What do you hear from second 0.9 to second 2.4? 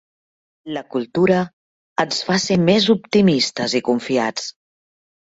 cultura ens fa